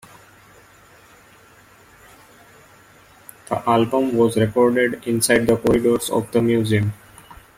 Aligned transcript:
The 3.49 3.69
album 3.69 4.17
was 4.17 4.35
recorded 4.35 5.03
inside 5.07 5.45
the 5.45 5.57
corridors 5.57 6.09
of 6.09 6.31
the 6.31 6.41
museum. 6.41 6.91